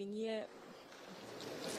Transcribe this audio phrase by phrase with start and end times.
[0.00, 0.44] Been here,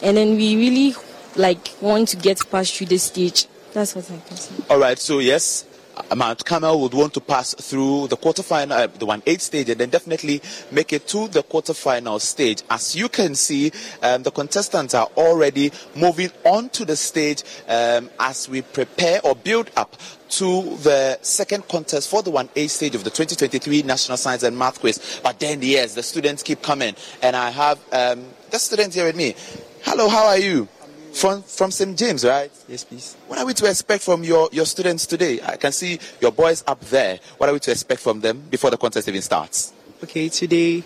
[0.04, 0.94] and then we really
[1.36, 3.48] like want to get past through this stage.
[3.74, 4.64] That's what I can say.
[4.70, 5.66] All right, so yes,
[6.16, 9.80] Mount Carmel would want to pass through the quarterfinal, uh, the one eight stage, and
[9.80, 10.42] then definitely
[10.72, 12.64] make it to the quarterfinal stage.
[12.70, 18.10] As you can see, um, the contestants are already moving on to the stage um,
[18.20, 19.96] as we prepare or build up
[20.30, 24.80] to the second contest for the 1A stage of the 2023 National Science and Math
[24.80, 25.20] Quiz.
[25.22, 26.96] But then, yes, the students keep coming.
[27.22, 29.36] And I have um, the students here with me.
[29.84, 30.68] Hello, how are you?
[31.14, 31.98] From, from St.
[31.98, 32.50] James, right?
[32.68, 33.16] Yes, please.
[33.28, 35.42] What are we to expect from your, your students today?
[35.42, 37.20] I can see your boys up there.
[37.38, 39.74] What are we to expect from them before the contest even starts?
[40.04, 40.84] Okay, today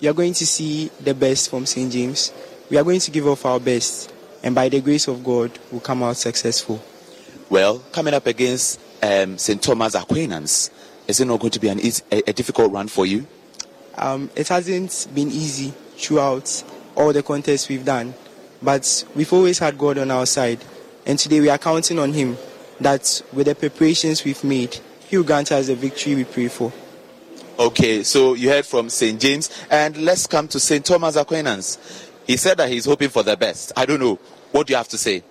[0.00, 1.92] you are going to see the best from St.
[1.92, 2.32] James.
[2.70, 5.80] We are going to give off our best, and by the grace of God, we'll
[5.80, 6.80] come out successful.
[7.50, 9.60] Well, coming up against um, St.
[9.60, 10.70] Thomas Aquinas,
[11.08, 13.26] is it not going to be an easy, a, a difficult run for you?
[13.96, 16.62] Um, it hasn't been easy throughout
[16.94, 18.14] all the contests we've done,
[18.62, 20.64] but we've always had God on our side,
[21.06, 22.36] and today we are counting on Him
[22.80, 24.78] that with the preparations we've made,
[25.08, 26.72] He will grant us the victory we pray for.
[27.58, 29.20] Okay, so you heard from St.
[29.20, 30.84] James, and let's come to St.
[30.84, 31.78] Thomas Aquinas.
[32.24, 33.72] He said that he's hoping for the best.
[33.76, 34.16] I don't know.
[34.52, 35.24] What do you have to say?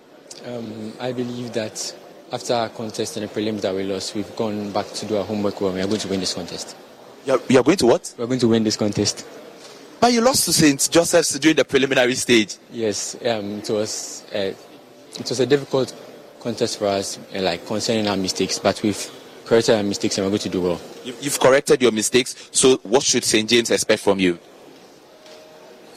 [0.45, 1.95] Um, I believe that
[2.31, 5.23] after our contest and the prelims that we lost, we've gone back to do our
[5.23, 5.71] homework well.
[5.71, 6.75] We are going to win this contest.
[7.25, 8.13] You're, you're going to what?
[8.17, 9.25] We're going to win this contest.
[9.99, 10.89] But you lost to St.
[10.91, 12.55] Joseph's during the preliminary stage.
[12.71, 14.37] Yes, um, it was uh,
[15.19, 15.93] it was a difficult
[16.39, 19.09] contest for us, uh, like concerning our mistakes, but we've
[19.45, 20.79] corrected our mistakes and we're going to do well.
[21.03, 23.49] You- You've corrected your mistakes, so what should St.
[23.49, 24.37] James expect from you?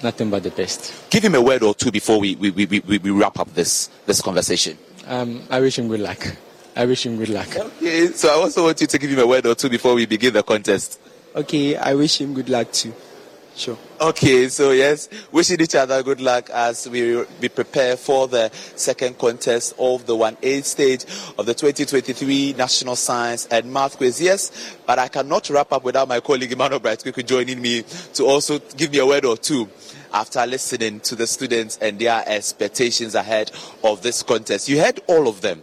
[0.03, 1.11] Nothing but the best.
[1.11, 3.89] Give him a word or two before we, we, we, we, we wrap up this,
[4.07, 4.79] this conversation.
[5.07, 6.27] Um, I wish him good luck.
[6.75, 7.55] I wish him good luck.
[7.55, 10.07] Okay, so I also want you to give him a word or two before we
[10.07, 10.99] begin the contest.
[11.37, 12.95] Okay, I wish him good luck too.
[13.57, 13.77] Sure.
[14.01, 19.19] Okay, so yes, wishing each other good luck as we we prepare for the second
[19.19, 21.05] contest of the 1A stage
[21.37, 24.21] of the 2023 National Science and Math Quiz.
[24.21, 27.83] Yes, but I cannot wrap up without my colleague Emmanuel Bright joining me
[28.15, 29.69] to also give me a word or two
[30.13, 33.51] after listening to the students and their expectations ahead
[33.85, 34.69] of this contest.
[34.69, 35.63] You heard all of them.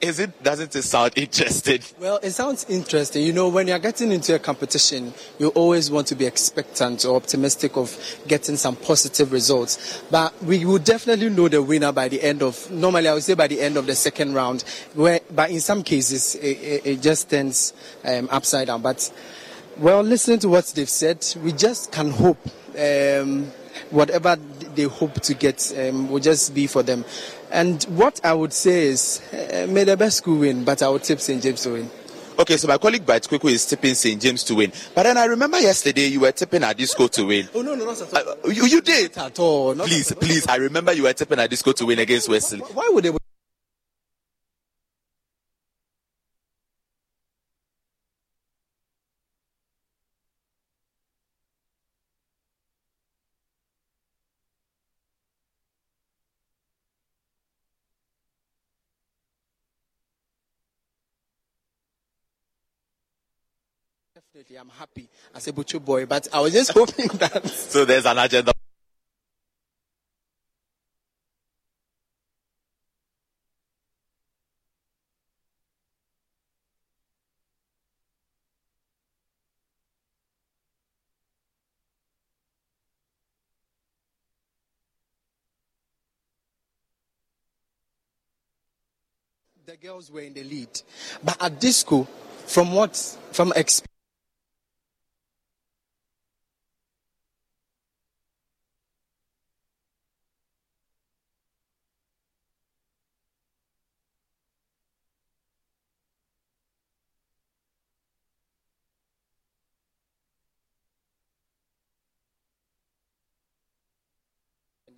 [0.00, 1.80] Is it, doesn't it sound interesting?
[1.98, 3.24] Well, it sounds interesting.
[3.24, 7.16] You know, when you're getting into a competition, you always want to be expectant or
[7.16, 10.00] optimistic of getting some positive results.
[10.08, 13.34] But we will definitely know the winner by the end of, normally I would say
[13.34, 14.62] by the end of the second round,
[14.94, 17.72] where, but in some cases, it, it, just turns
[18.04, 18.82] um, upside down.
[18.82, 19.10] But,
[19.76, 22.38] well, listening to what they've said, we just can hope.
[22.78, 23.50] Um,
[23.90, 24.36] whatever
[24.74, 27.04] they hope to get um, will just be for them.
[27.52, 31.02] And what I would say is, uh, may the best school win, but I would
[31.02, 31.42] tip St.
[31.42, 31.90] James to win.
[32.38, 34.20] Okay, so my colleague Bright Kweku is tipping St.
[34.22, 34.72] James to win.
[34.94, 37.48] But then I remember yesterday you were tipping Adisco to win.
[37.54, 38.34] Oh, no, no, not at all.
[38.46, 39.14] Uh, you, you did?
[39.14, 39.74] Not at all.
[39.74, 40.20] Not Please, at all.
[40.22, 42.60] please, I remember you were tipping Adisco to win against Wesley.
[42.60, 43.19] Why would they?
[64.32, 67.48] Definitely, I'm happy as a butcher boy, but I was just hoping that.
[67.48, 68.52] So there's an agenda.
[89.66, 90.68] the girls were in the lead.
[91.22, 92.06] But Adisco,
[92.46, 92.96] from what,
[93.32, 93.90] from experience,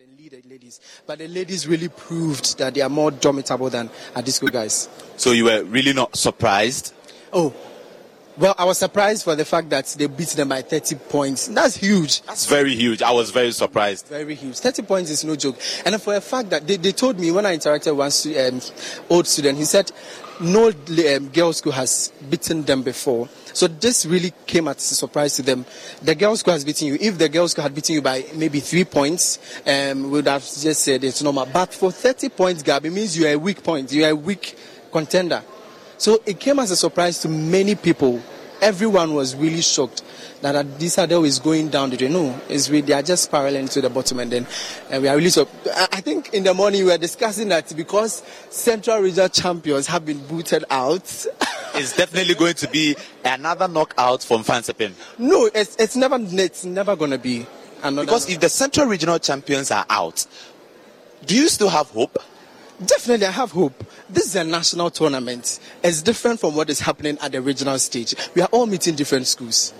[0.02, 0.80] and lead the ladies.
[1.06, 4.86] But the ladies really proved that they are more domitable than our disco guys.
[5.16, 6.92] So you were really not surprised?
[7.32, 7.54] Oh,
[8.36, 11.46] well, I was surprised for the fact that they beat them by 30 points.
[11.46, 12.20] That's huge.
[12.22, 13.00] That's very huge.
[13.00, 14.08] I was very surprised.
[14.08, 14.58] Very huge.
[14.58, 15.58] 30 points is no joke.
[15.86, 18.60] And for a fact that they, they told me when I interacted with one um,
[19.08, 19.90] old student, he said
[20.42, 23.28] no um, girls' school has beaten them before.
[23.52, 25.64] So this really came as a surprise to them.
[26.02, 26.98] The girls' school has beaten you.
[27.00, 30.42] If the girls' school had beaten you by maybe three points, um, we would have
[30.42, 31.46] just said it's normal.
[31.46, 33.92] But for 30 points gap, it means you are a weak point.
[33.92, 34.56] You are a weak
[34.90, 35.42] contender.
[35.98, 38.20] So it came as a surprise to many people.
[38.62, 40.02] Everyone was really shocked
[40.40, 42.12] that Adisadel is going down the drain.
[42.12, 44.46] No, it's really, they are just spiraling to the bottom, and then
[44.92, 45.48] uh, we are really so.
[45.92, 50.24] I think in the morning we were discussing that because Central Regional champions have been
[50.26, 51.02] booted out.
[51.74, 54.92] it's definitely going to be another knockout from Mfantsipim.
[55.18, 57.46] No, it's, it's never it's never going to be.
[57.82, 60.24] Another because if the Central Regional champions are out,
[61.26, 62.16] do you still have hope?
[62.86, 63.84] Definitely, I have hope.
[64.08, 65.60] This is a national tournament.
[65.84, 68.14] It's different from what is happening at the regional stage.
[68.34, 69.72] We are all meeting different schools.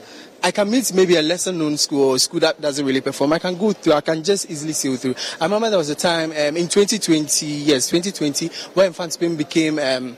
[0.42, 3.32] I can meet maybe a lesser known school or a school that doesn't really perform.
[3.32, 5.14] I can go through, I can just easily sail through.
[5.40, 10.16] I remember there was a time um, in 2020, yes, 2020, when Mfantsipim became um,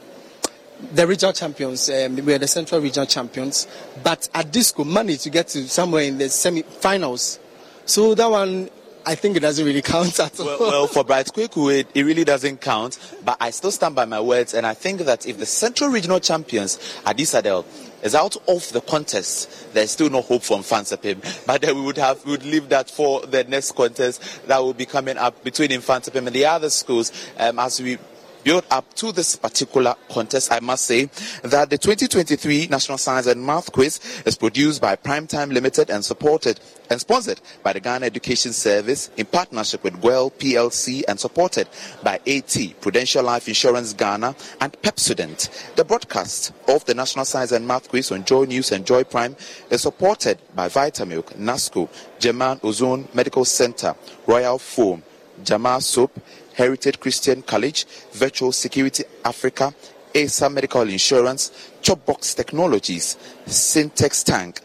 [0.93, 1.89] the regional champions.
[1.89, 3.67] Um, we were the central regional champions.
[4.03, 7.39] But at this school, managed to get to somewhere in the semi finals.
[7.87, 8.71] So that one
[9.07, 10.47] I think it doesn't really count at all.
[10.47, 12.99] Well, well for Bright Kwaku, it, it, really doesn't count.
[13.25, 16.21] But I still stand by my words, and I think that if the Central Regional
[16.21, 17.65] Champions, Adisadel,
[18.03, 21.23] is out of the contest, there's still no hope for Mfantsipim.
[21.47, 24.75] But then we would have we would leave that for the next contest that will
[24.75, 27.99] be coming up between Mfantsipim and the other schools um, as we
[28.45, 31.07] build up to this particular contest, I must say
[31.43, 36.61] that the 2023 National Science and Math Quiz is produced by Primetime Limited and supported
[36.91, 41.67] and sponsored by the Ghana Education Service in partnership with GOIL PLC and supported
[42.03, 45.75] by AT, Prudential Life Insurance Ghana, and Pepsodent.
[45.77, 49.35] The broadcast of the National Science and Math Quiz on Joy News and Joy Prime
[49.71, 51.89] is supported by Vitamilk, NASCO,
[52.19, 53.95] German Ozone Medical Center,
[54.27, 55.03] Royal Foam,
[55.43, 56.21] Jama Soap,
[56.55, 59.75] Heritage Christian College, Virtual Security Africa,
[60.15, 61.51] ASA Medical Insurance,
[61.83, 63.17] Chopbox Technologies,
[63.47, 64.61] Syntex Tank,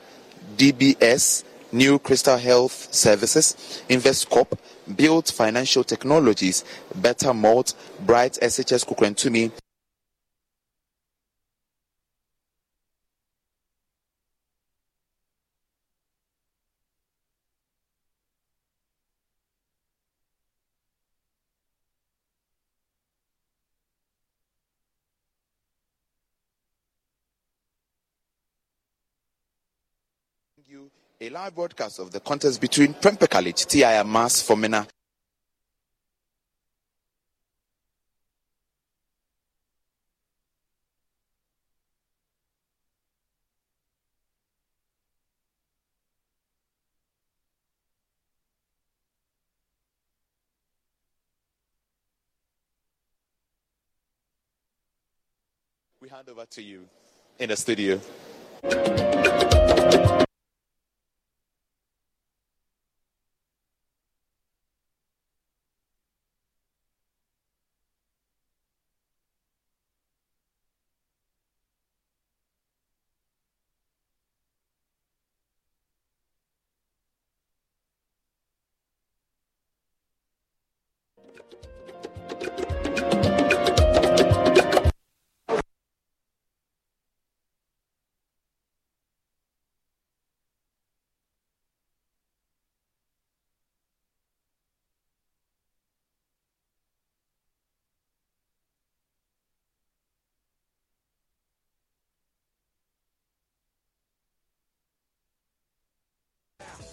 [0.56, 4.58] DBS, New Crystal Health Services, InvestCorp,
[4.96, 6.64] Build Financial Technologies,
[6.96, 7.74] Better Malt,
[8.06, 9.52] Bright SHS Kukurantumi,
[30.70, 34.88] you a live broadcast of the contest between Prempeh College, TI Mass Fomena.
[56.00, 56.88] We hand over to you
[57.40, 58.00] in the studio.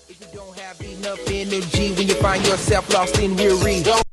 [0.09, 4.06] If you don't have enough energy when you find yourself lost in weary.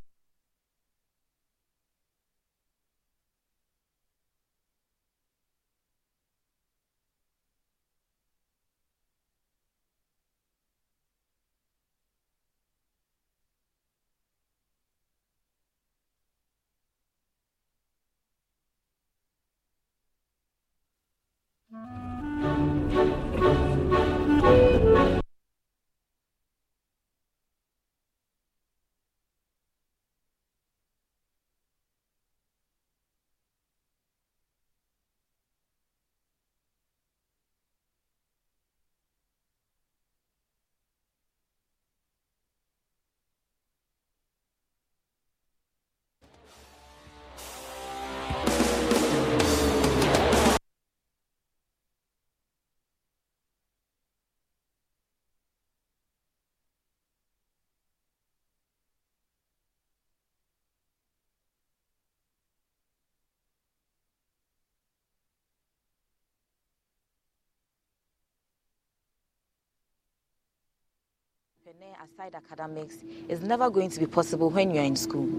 [71.74, 72.98] Entrepreneur aside academics
[73.30, 75.30] is never going to be possible when you're in school.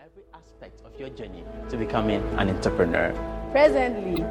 [0.00, 3.12] every aspect of your journey to becoming an entrepreneur.
[3.52, 4.24] Presently,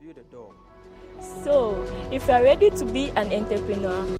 [0.00, 0.54] Build a door.
[1.44, 4.16] So, if you are ready to be an entrepreneur,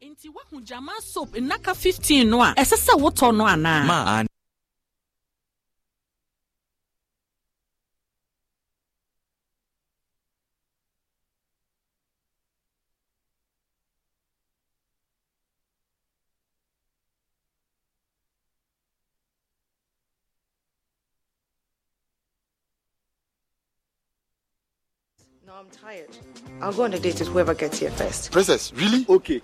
[0.00, 4.26] nti woahu gyama soap nnaka 15 no a ɛsɛ sɛ wotɔ no anaa
[25.46, 26.08] No, I'm tired.
[26.60, 28.32] I'll go on a date with whoever gets here first.
[28.32, 29.06] Princess, really?
[29.08, 29.40] Okay.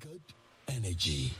[0.00, 0.20] Good
[0.68, 1.32] energy.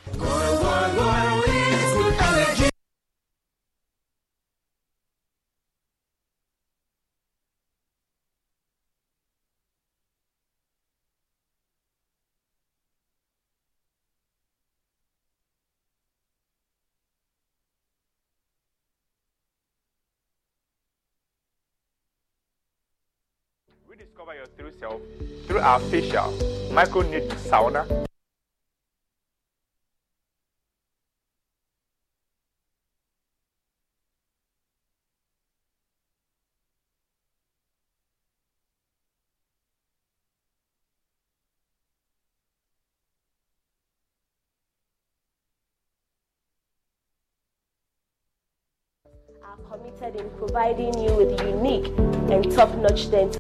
[23.87, 25.00] Rediscover your true self
[25.47, 26.33] through our facial
[27.05, 28.08] nude sauna.
[49.71, 51.88] Committed in providing you with unique
[52.31, 53.38] and top-notch dental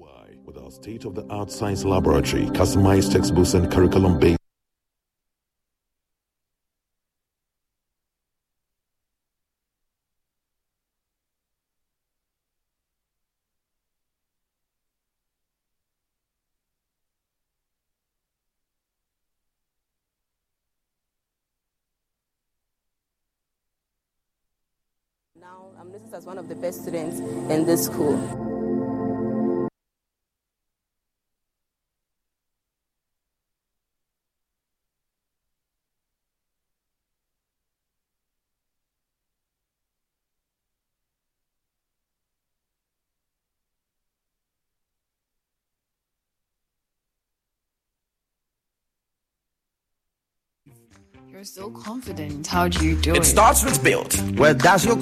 [0.00, 0.34] Why?
[0.46, 4.40] With our state of the art science laboratory, customized textbooks, and curriculum based.
[25.40, 28.18] Now I'm listed as one of the best students in this school.
[51.30, 52.46] You're so confident.
[52.46, 53.18] How do you do it?
[53.18, 54.12] It starts with build.
[54.38, 54.98] Where does your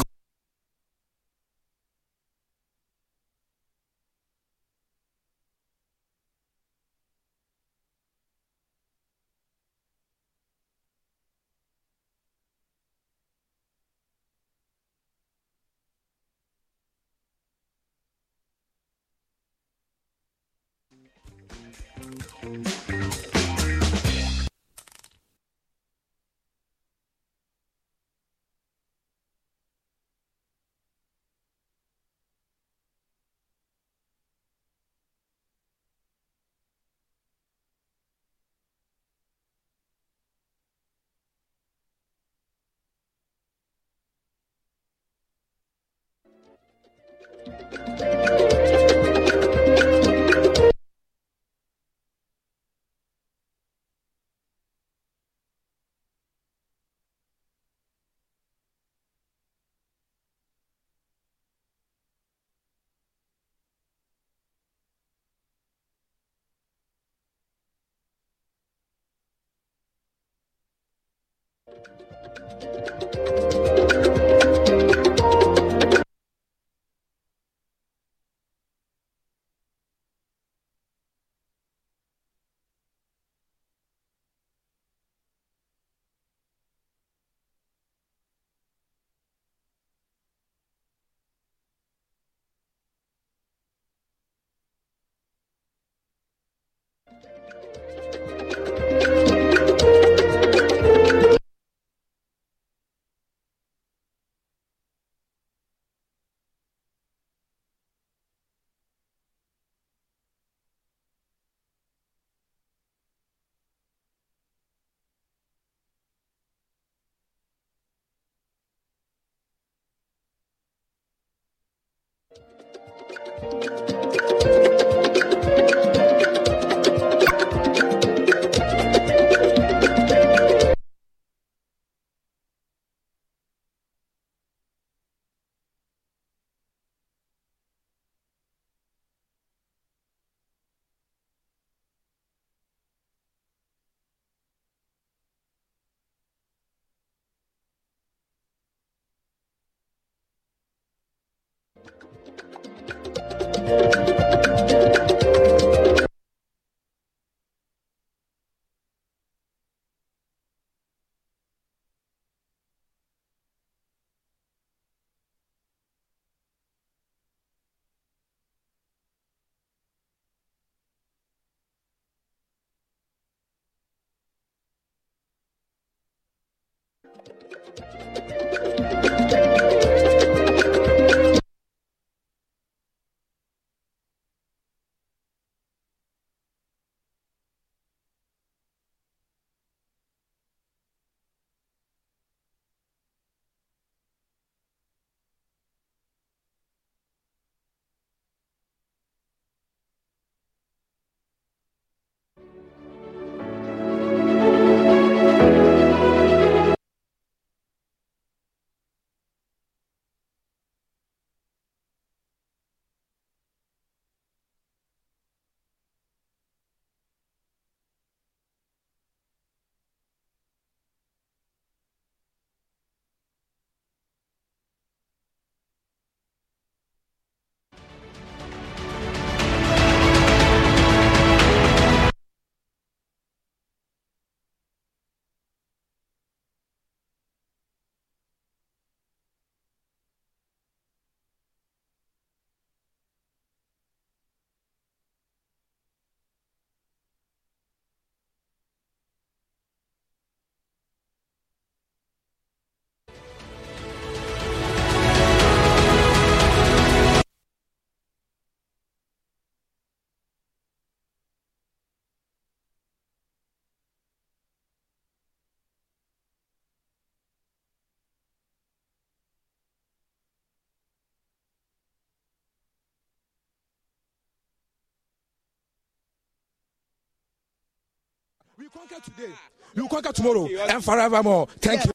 [278.58, 279.32] We conquer today.
[279.76, 281.46] We will conquer tomorrow and forevermore.
[281.60, 281.92] Thank you.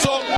[0.00, 0.36] So,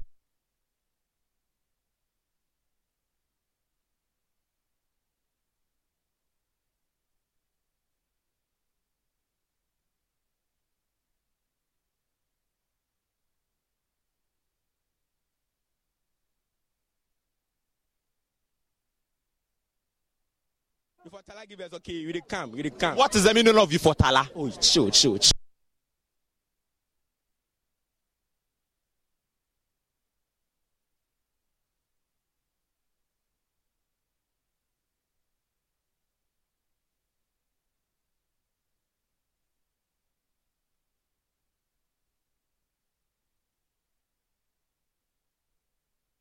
[21.05, 22.97] Before Tala give us okay, you dey come, you dey come.
[22.97, 24.29] What is the meaning of you for Tala?
[24.35, 25.33] Oh, chill, chill, chill.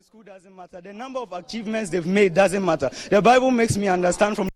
[0.07, 0.79] School doesn't matter.
[0.79, 2.89] The number of achievements they've made doesn't matter.
[3.09, 4.47] The Bible makes me understand from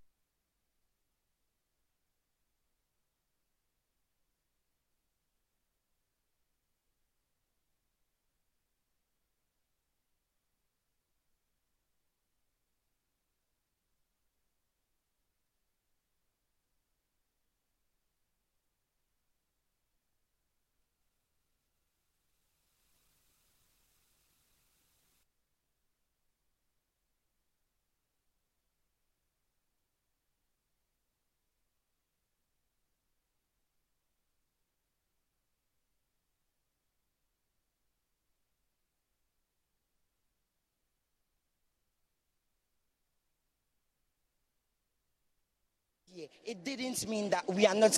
[46.21, 47.97] year, it didn't mean that we are not.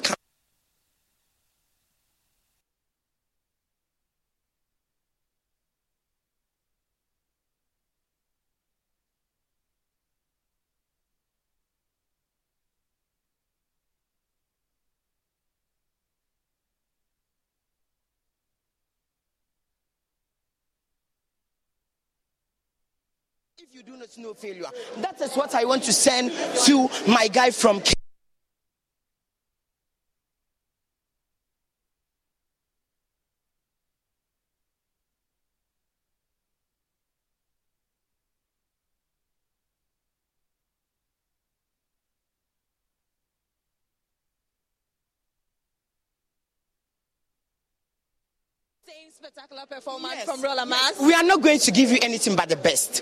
[23.60, 24.66] If you do not know failure,
[24.98, 26.32] that is what I want to send
[26.66, 27.82] to my guy from.
[48.86, 50.26] Same spectacular performance Yes.
[50.26, 51.00] from Roller Mass.
[51.00, 53.02] We are not going to give you anything but the best.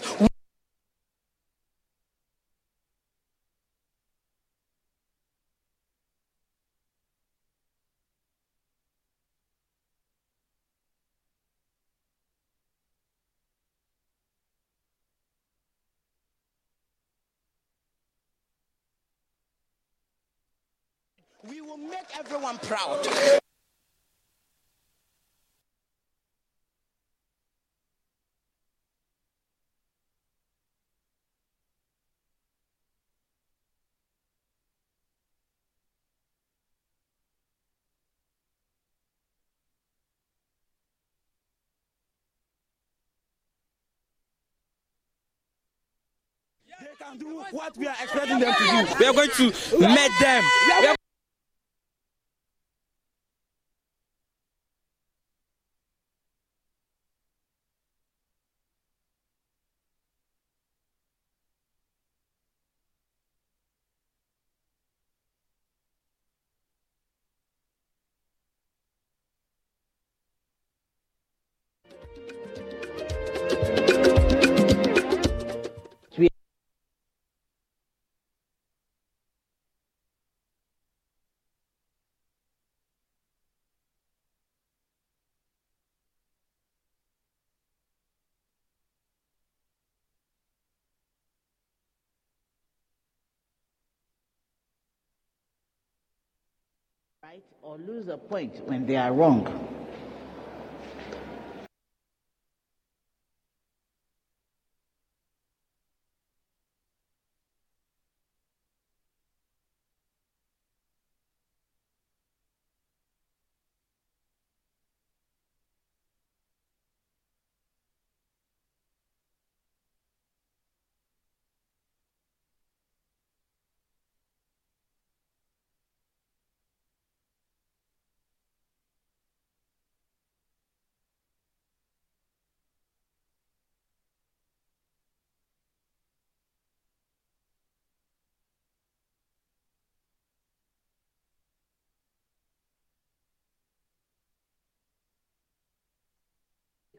[21.44, 23.41] We will make everyone proud.
[47.18, 49.00] Do what we are expecting them to do.
[49.00, 50.96] We are going to met them.
[97.32, 99.81] Right or lose a point when they are wrong.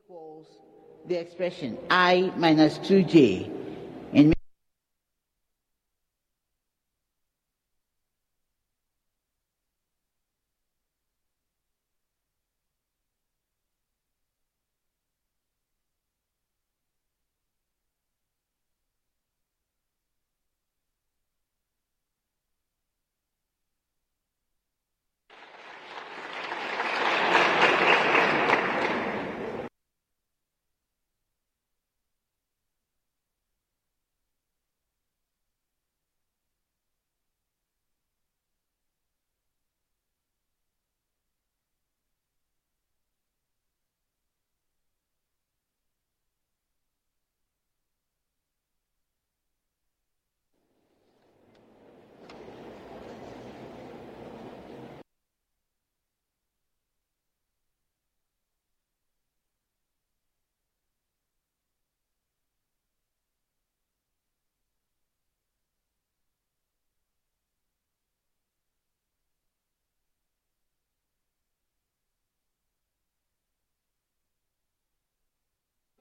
[0.05, 0.47] Equals
[1.07, 3.59] the expression I minus 2j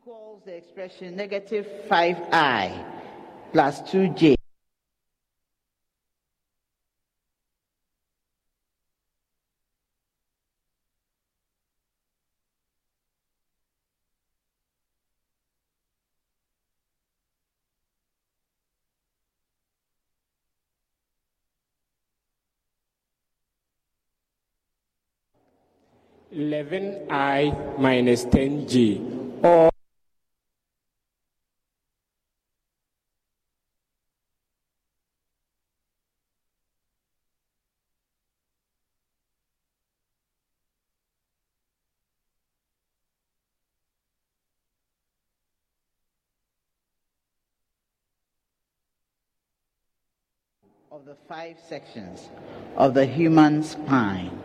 [0.01, 2.85] equals the expression negative 5i
[3.53, 4.35] plus 2j.
[26.33, 29.01] Eleven I minus ten J
[29.43, 29.70] or
[51.01, 52.29] of the five sections
[52.77, 54.37] of the human spine.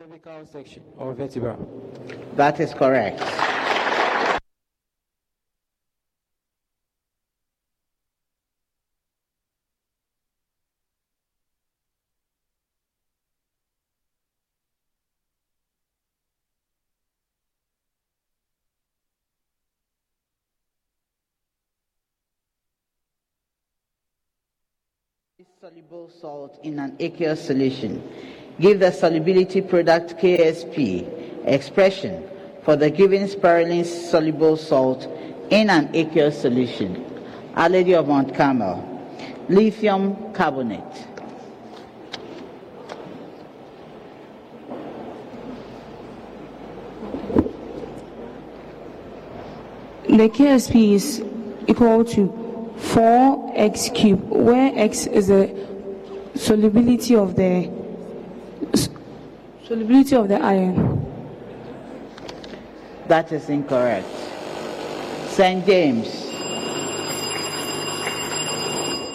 [0.00, 1.56] cervical section or vertebra.
[2.36, 3.43] That is correct.
[25.60, 28.00] Soluble salt in an aqueous solution.
[28.60, 32.22] Give the solubility product KSP expression
[32.62, 35.08] for the given sparingly soluble salt
[35.50, 37.04] in an aqueous solution.
[37.56, 38.78] Our Lady of Mount Carmel.
[39.48, 40.84] Lithium carbonate.
[50.04, 51.24] The KSP is
[51.66, 52.44] equal to
[53.54, 55.48] 4x cubed, where x is the
[56.34, 57.70] solubility of the
[59.64, 61.00] solubility of the iron.
[63.08, 64.08] That is incorrect.
[65.28, 65.64] St.
[65.66, 66.10] James.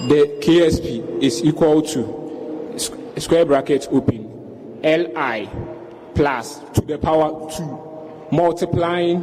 [0.08, 2.76] The KSP is equal to
[3.18, 5.50] square bracket open Li
[6.16, 9.22] plus to the power 2 multiplying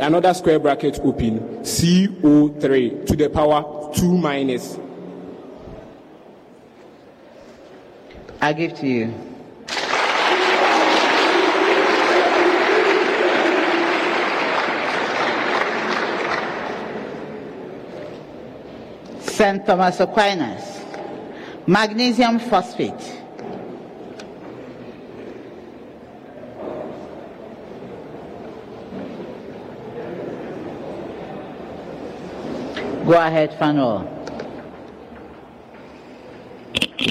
[0.00, 4.78] another square bracket open CO3 to the power 2 minus.
[8.42, 9.14] I give to you.
[19.20, 19.64] St.
[19.64, 20.84] Thomas Aquinas.
[21.66, 23.15] Magnesium phosphate.
[33.06, 34.02] Go ahead, Fanuel.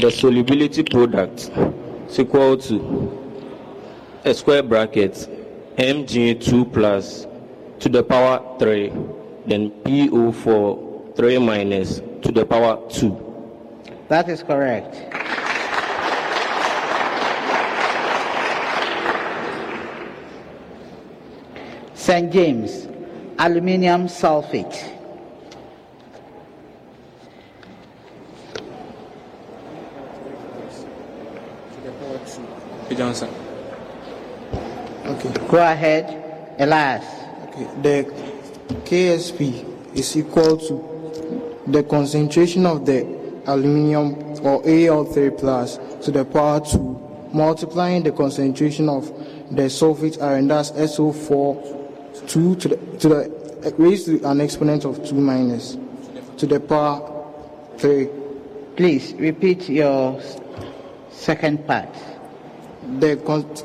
[0.02, 1.50] The solubility product
[2.10, 3.40] is equal to
[4.26, 5.14] a square bracket
[5.78, 7.26] Mg2 plus
[7.80, 8.90] to the power 3,
[9.48, 13.86] then PO4 3 minus to the power 2.
[14.10, 14.96] That is correct.
[21.94, 22.34] St.
[22.34, 22.90] James,
[23.40, 24.95] aluminium sulfate.
[32.94, 33.30] Johnson.
[35.06, 35.34] Okay.
[35.48, 37.06] Go ahead, Elias.
[37.50, 37.68] Okay.
[37.82, 38.04] The
[38.86, 43.02] KSP is equal to the concentration of the
[43.48, 49.08] aluminium or Al3 plus to the power 2 multiplying the concentration of
[49.52, 55.04] the sulfate iron that's SO4 2 to the, to the raised to an exponent of
[55.08, 55.78] 2 minus
[56.38, 57.12] to the power
[57.78, 58.10] 3.
[58.76, 60.22] Please repeat your
[61.10, 61.90] second part.
[62.86, 63.18] The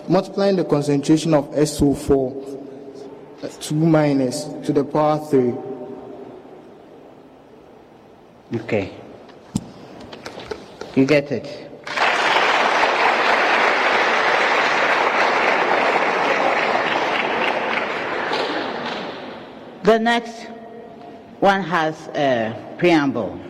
[0.08, 2.60] multiplying the concentration of SO4
[3.42, 5.54] uh, 2 minus to the power 3.
[8.60, 8.92] Okay.
[10.96, 11.70] You get it.
[19.82, 20.46] The next
[21.40, 23.40] one has a preamble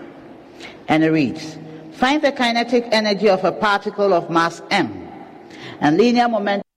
[0.88, 1.59] and it reads
[1.92, 4.99] Find the kinetic energy of a particle of mass m
[5.81, 6.69] and linear momentum.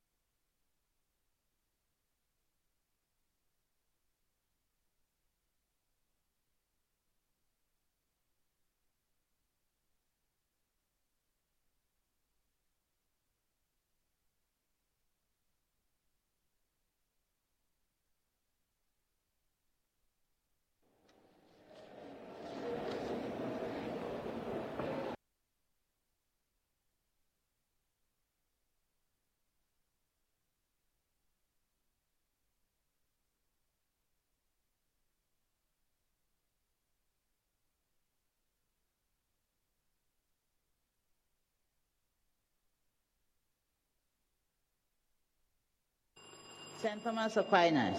[46.83, 47.01] St.
[47.01, 47.97] Thomas Aquinas.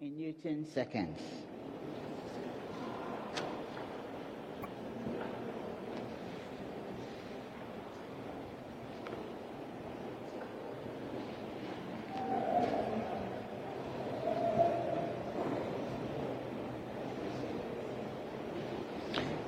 [0.00, 1.20] in Newton seconds.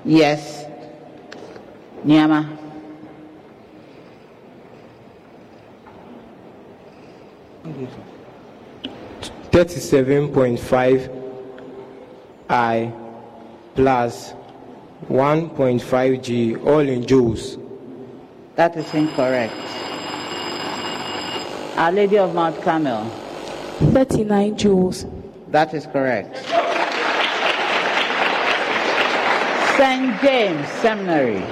[0.07, 0.65] Yes.
[2.05, 2.49] Nyama.
[9.51, 11.11] Thirty-seven point five
[12.49, 12.93] I
[13.75, 14.31] plus
[15.09, 17.61] one point five G all in joules.
[18.55, 19.55] That is incorrect.
[21.77, 23.05] Our Lady of Mount Carmel.
[23.93, 25.05] 39 joules.
[25.51, 26.56] That is correct.
[29.77, 30.23] St.
[30.23, 31.45] James Seminary.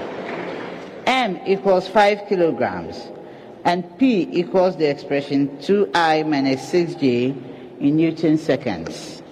[1.06, 3.08] M equals 5 kilograms
[3.66, 9.22] and P equals the expression 2I minus 6J in Newton seconds.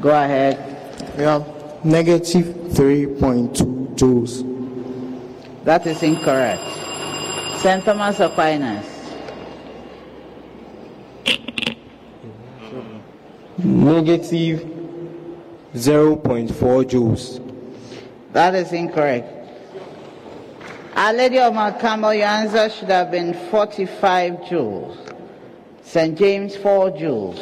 [0.00, 0.56] Go ahead.
[1.16, 4.53] Have negative 3.2 joules.
[5.64, 6.62] That is incorrect.
[7.56, 7.82] St.
[7.82, 8.86] Thomas Aquinas.
[13.56, 14.60] Negative
[15.74, 17.40] 0.4 joules.
[18.34, 19.30] That is incorrect.
[20.94, 25.16] Our Lady of Mount Carmel, your answer should have been 45 joules.
[25.82, 26.18] St.
[26.18, 27.40] James, 4 joules.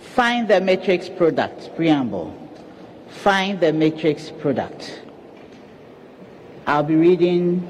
[0.00, 2.45] Find the matrix product, preamble.
[3.26, 5.02] Find the matrix product.
[6.64, 7.60] I'll be reading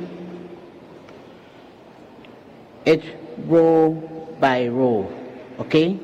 [2.85, 3.03] it
[3.47, 3.95] row
[4.38, 5.11] by row,
[5.59, 5.99] okay?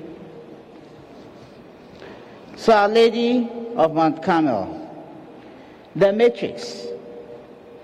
[2.56, 3.46] So, Our Lady
[3.76, 4.90] of Mount Carmel,
[5.96, 6.86] the matrix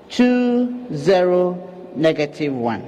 [0.08, 2.80] 2, 0, negative 1.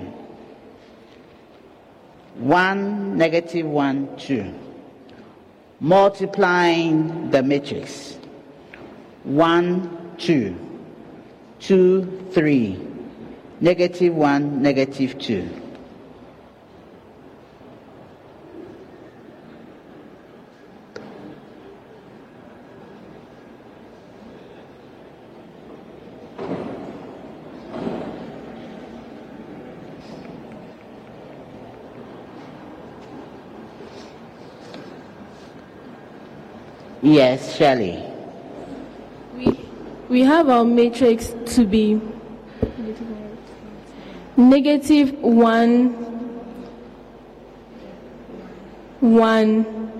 [2.36, 4.54] 1, negative 1, 2.
[5.80, 8.16] Multiplying the matrix
[9.24, 10.56] 1, 2,
[11.60, 12.86] 2, 3,
[13.60, 15.60] negative 1, negative 2.
[37.02, 38.09] Yes, Shelley.
[40.10, 42.00] We, have our matrix to be
[44.36, 45.88] negative 1,
[49.00, 49.92] 1,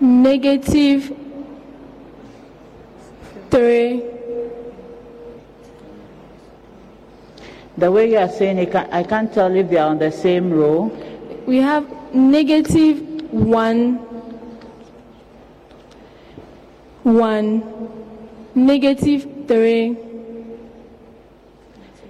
[0.00, 1.16] negative
[3.50, 4.10] 3,
[7.80, 10.52] The way you are saying it, I can't tell if they are on the same
[10.52, 10.92] row.
[11.46, 13.00] we have negative
[13.32, 13.96] 1,
[17.02, 19.96] 1, negative 3,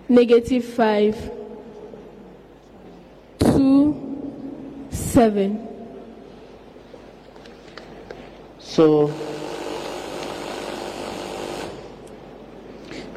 [0.09, 1.31] negative 5,
[3.39, 5.69] 2, 7.
[8.59, 9.13] So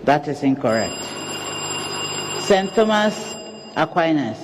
[0.03, 1.01] that is incorrect.
[2.41, 2.74] St.
[2.76, 3.36] Thomas
[3.76, 4.43] Aquinas.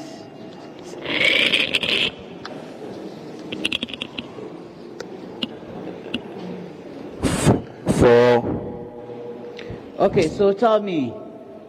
[8.09, 8.41] Four.
[9.99, 11.13] Okay, so tell me,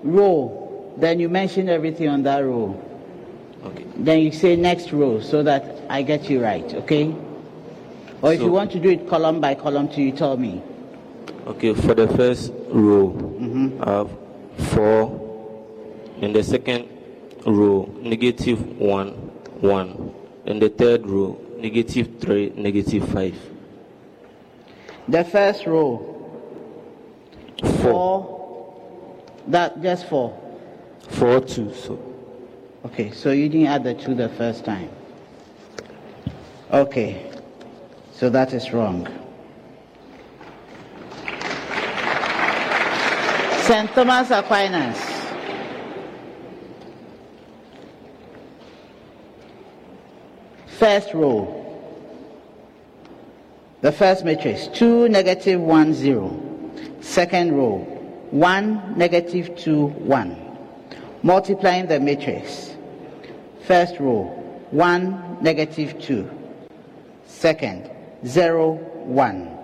[0.02, 0.94] row.
[0.96, 2.80] Then you mention everything on that row.
[3.62, 3.84] Okay.
[3.96, 7.14] Then you say next row so that I get you right, okay?
[8.22, 10.62] Or if you want to do it column by column till you tell me.
[11.46, 13.82] Okay, for the first row, mm-hmm.
[13.84, 14.10] I have
[14.72, 15.20] four.
[16.22, 16.88] In the second
[17.44, 19.10] row, negative one,
[19.60, 20.14] one.
[20.46, 23.36] In the third row, negative three, negative five.
[25.06, 26.16] The first row,
[27.62, 28.38] Four.
[29.48, 30.38] That just four.
[31.08, 31.74] Four two.
[31.74, 31.98] So.
[32.86, 34.88] Okay, so you didn't add the two the first time.
[36.72, 37.30] Okay,
[38.12, 39.06] so that is wrong.
[43.62, 43.90] St.
[43.92, 44.98] Thomas Aquinas.
[50.66, 51.56] First row.
[53.82, 56.49] The first matrix, 2, negative 1, 0.
[57.00, 57.78] Second row,
[58.30, 60.36] 1, negative 2, 1.
[61.22, 62.76] Multiplying the matrix.
[63.66, 64.24] First row,
[64.70, 66.30] 1, negative 2.
[67.26, 67.90] Second,
[68.26, 69.58] 0, 1.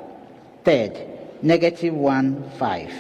[0.65, 0.99] Third,
[1.43, 2.93] negative 1, 5.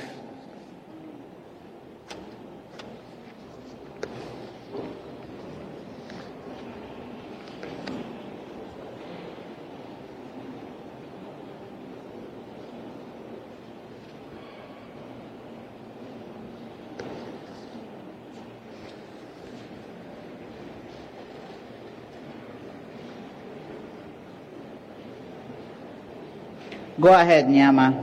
[27.06, 27.94] Go ahead, Nyama.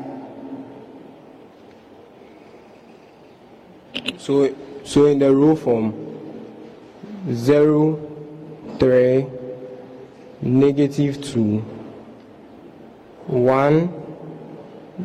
[4.17, 5.91] So, so in the row form,
[7.29, 7.99] 0,
[8.79, 9.25] 3,
[10.41, 11.57] negative 2,
[13.27, 14.03] 1,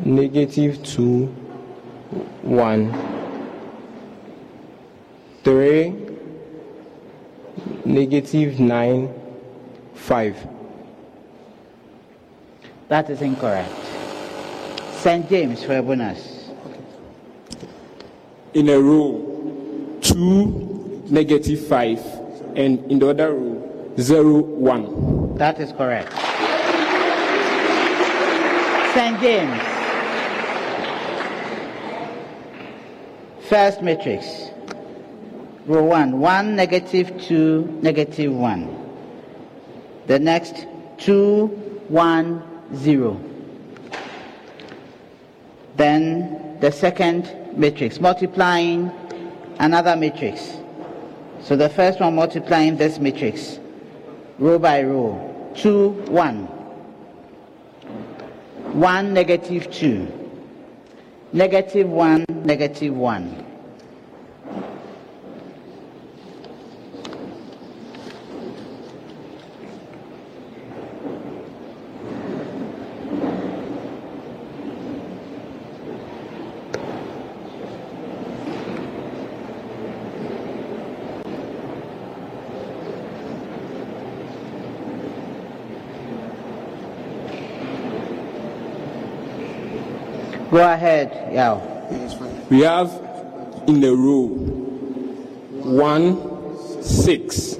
[0.05, 2.93] negative 2, 1,
[5.43, 5.95] 3,
[7.83, 9.13] negative 9,
[9.93, 10.47] 5.
[12.87, 13.88] That is incorrect.
[14.99, 15.29] St.
[15.29, 16.49] James for a bonus.
[18.53, 21.99] In a row, 2, negative 5,
[22.57, 25.37] and in the other row, 0, 1.
[25.37, 26.11] That is correct.
[28.93, 29.21] St.
[29.21, 29.61] James.
[33.47, 34.49] First matrix.
[35.65, 36.19] Row 1.
[36.19, 38.91] 1, negative 2, negative 1.
[40.07, 41.47] The next, 2,
[41.87, 42.43] 1,
[42.75, 43.28] 0.
[45.79, 48.91] Then the second matrix, multiplying
[49.59, 50.57] another matrix.
[51.41, 53.59] So the first one multiplying this matrix,
[54.39, 56.35] row by row, 2, 1.
[58.73, 60.35] 1, negative 2.
[61.31, 63.48] Negative 1, negative 1.
[90.59, 91.55] Go ahead, Yao.
[92.49, 92.91] We have
[93.67, 94.27] in a row
[95.63, 97.53] 1, 6,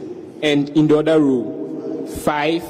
[0.43, 2.63] and in the other row 5,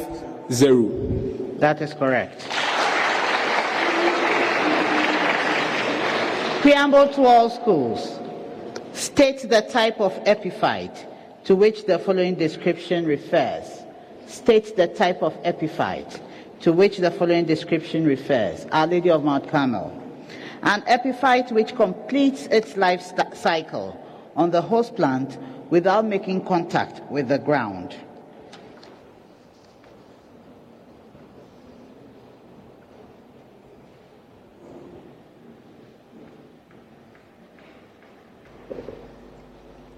[0.52, 1.58] 0.
[1.58, 2.48] That is correct.
[6.62, 8.20] Preamble to all schools.
[8.94, 11.08] State the type of epiphyte
[11.46, 13.66] to which the following description refers.
[14.28, 16.22] State the type of epiphyte
[16.60, 18.68] to which the following description refers.
[18.72, 19.99] Our Lady of Mount Carmel.
[20.62, 24.00] An epiphyte which completes its life st- cycle
[24.36, 25.38] on the host plant
[25.70, 27.96] without making contact with the ground.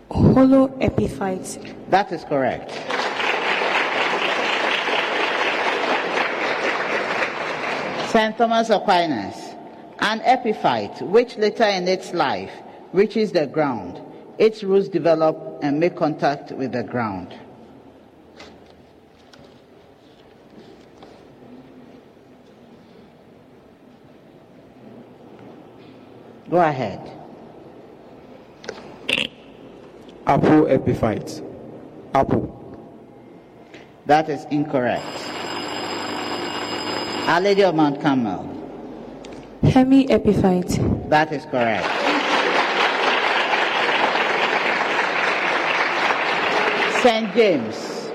[0.09, 1.89] Holoepiphyte.
[1.89, 2.72] That is correct.
[8.12, 8.38] St.
[8.38, 9.51] Thomas Aquinas,
[10.02, 12.52] an epiphyte which later in its life
[12.91, 14.02] reaches the ground,
[14.38, 17.34] its roots develop and make contact with the ground.
[26.49, 26.99] Go ahead.
[30.28, 31.41] Apple epiphyte.
[32.14, 32.58] Apple.
[34.06, 35.06] That is incorrect.
[37.30, 38.61] Our Lady of Mount Carmel.
[39.64, 41.09] Hemiepiphyte.
[41.09, 41.86] That is correct.
[47.03, 47.34] St.
[47.36, 48.12] James,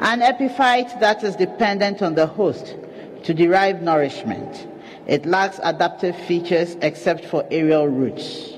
[0.00, 2.76] an epiphyte that is dependent on the host
[3.24, 4.66] to derive nourishment.
[5.06, 8.54] It lacks adaptive features except for aerial roots.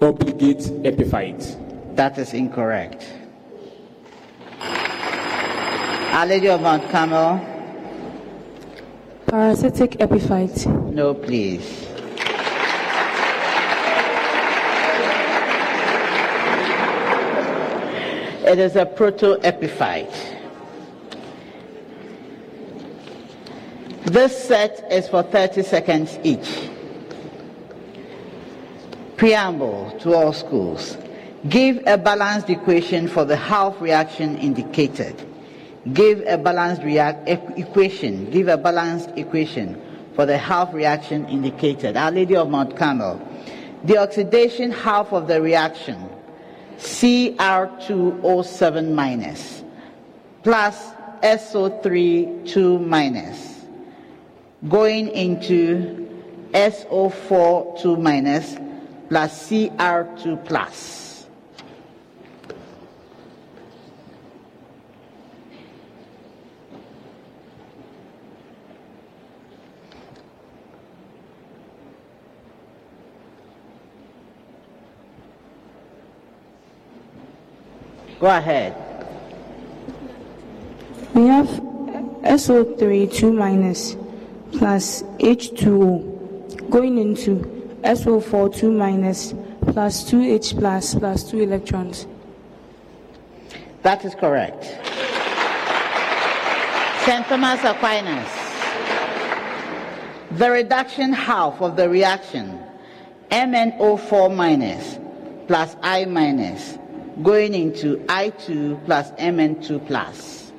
[0.00, 1.96] Obligate epiphyte.
[1.96, 3.06] That is incorrect.
[4.60, 7.53] Our Lady of Mount Carmel.
[9.26, 10.66] Parasitic epiphyte.
[10.92, 11.88] No, please.
[18.46, 20.12] It is a proto-epiphyte.
[24.04, 26.68] This set is for 30 seconds each.
[29.16, 30.98] Preamble to all schools.
[31.48, 35.20] Give a balanced equation for the half reaction indicated.
[35.92, 38.30] Give a balanced react equation.
[38.30, 39.78] Give a balanced equation
[40.14, 41.94] for the half reaction indicated.
[41.96, 43.20] Our Lady of Mount Carmel.
[43.84, 46.08] The oxidation half of the reaction,
[46.78, 49.62] Cr2O7 minus,
[50.42, 53.66] plus SO3 2 minus,
[54.66, 56.08] going into
[56.52, 58.56] SO4 2 minus,
[59.10, 61.03] plus Cr2 plus.
[78.20, 78.74] Go ahead.
[81.14, 81.48] We have
[82.24, 83.96] SO3 2 minus
[84.52, 87.36] plus H2O going into
[87.82, 92.06] SO4 2 minus plus 2H plus plus 2 electrons.
[93.82, 94.64] That is correct.
[97.04, 97.26] St.
[97.26, 98.30] Thomas Aquinas.
[100.38, 102.58] The reduction half of the reaction
[103.30, 104.98] MnO4 minus
[105.46, 106.73] plus I minus
[107.22, 110.52] going into I2 plus Mn2 plus.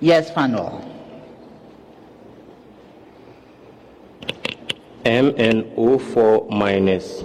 [0.00, 0.91] Yes, Fanuel.
[5.04, 7.24] MnO4 minus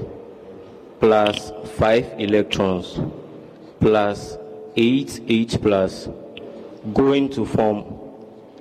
[0.99, 2.99] plus 5 electrons
[3.79, 4.37] plus
[4.75, 6.09] 8H plus
[6.93, 7.85] going to form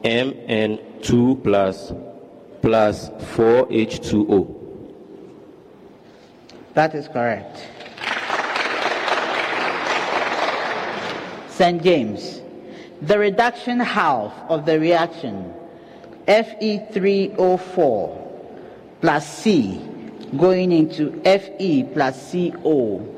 [0.04, 1.92] Mn2 plus
[2.60, 4.54] plus 4H2O.
[6.74, 7.66] That is correct.
[11.48, 11.82] St.
[11.82, 12.42] James,
[13.00, 15.54] the reduction half of the reaction
[16.28, 18.26] Fe3O4
[19.00, 19.80] plus C
[20.36, 23.12] going into Fe plus CO.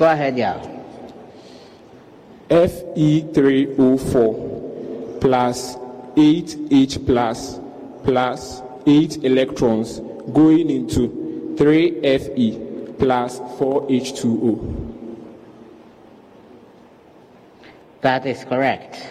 [0.00, 0.69] Go ahead, yeah.
[2.50, 5.76] Fe3O4 plus
[6.16, 7.60] 8H plus
[8.02, 10.00] plus 8 electrons
[10.32, 11.08] going into
[11.54, 14.58] 3Fe plus 4H2O.
[18.00, 19.06] That is correct.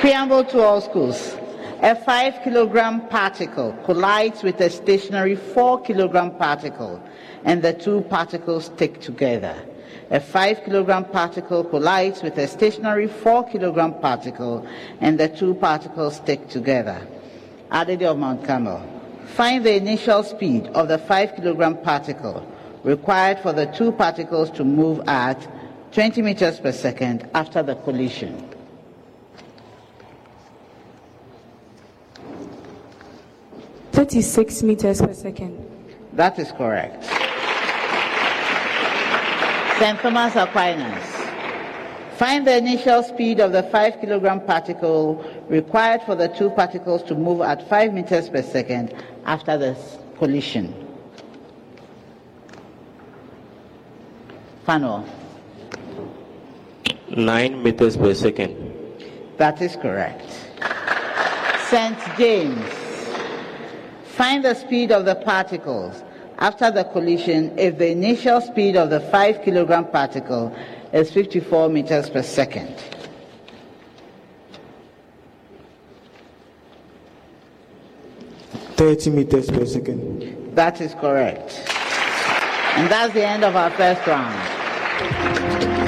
[0.00, 1.34] Preamble to all schools.
[1.80, 7.00] A 5 kilogram particle collides with a stationary 4 kilogram particle
[7.44, 9.56] and the two particles stick together.
[10.10, 14.66] A 5 kilogram particle collides with a stationary 4 kilogram particle
[15.00, 17.06] and the two particles stick together.
[17.70, 18.82] Our Lady of Mount Carmel.
[19.34, 22.46] Find the initial speed of the 5 kilogram particle
[22.84, 25.46] required for the two particles to move at
[25.92, 28.48] 20 meters per second after the collision.
[33.92, 35.64] Thirty-six meters per second.
[36.14, 37.21] That is correct.
[39.82, 39.98] St.
[39.98, 41.04] Thomas Aquinas.
[42.16, 47.16] Find the initial speed of the 5 kilogram particle required for the two particles to
[47.16, 48.94] move at 5 meters per second
[49.26, 49.76] after the
[50.18, 50.72] collision.
[54.64, 55.04] Fanuel.
[57.08, 58.54] 9 meters per second.
[59.38, 60.30] That is correct.
[61.70, 61.98] St.
[62.16, 62.72] James.
[64.04, 66.04] Find the speed of the particles
[66.42, 70.52] after the collision if the initial speed of the 5 kilogram particle
[70.92, 72.82] is 54 meters per second.
[78.74, 80.56] Thirty meters per second.
[80.56, 81.62] That is correct.
[82.74, 85.81] And that's the end of our first round.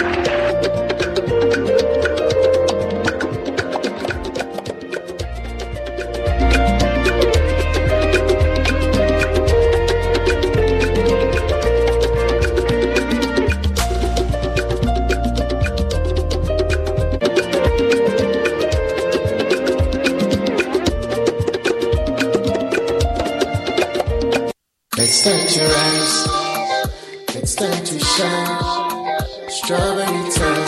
[27.56, 29.48] It's to shine.
[29.48, 30.66] Strawberry time.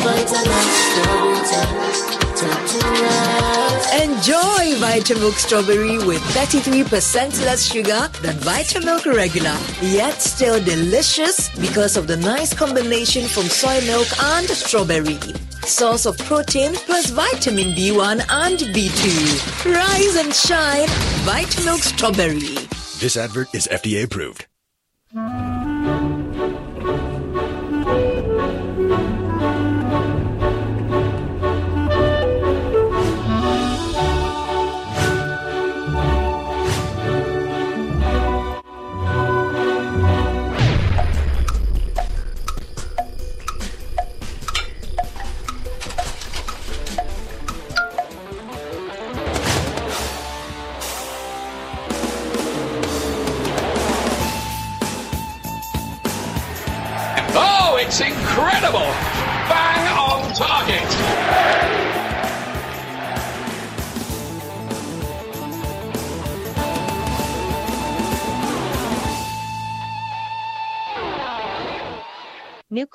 [0.00, 2.34] Vitamilk strawberry time.
[2.34, 4.00] Time to rise.
[4.00, 12.06] Enjoy Vitamilk Strawberry with 33% less sugar than Vitamilk Regular, yet still delicious because of
[12.06, 15.18] the nice combination from soy milk and strawberry.
[15.66, 19.74] Source of protein plus vitamin B1 and B2.
[19.74, 20.88] Rise and shine,
[21.28, 22.66] Vitamilk Strawberry.
[22.98, 24.46] This advert is FDA approved.